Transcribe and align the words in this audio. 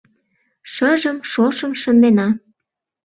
Шыжым, 0.71 1.17
шошым 1.31 1.71
шындена 1.81 2.27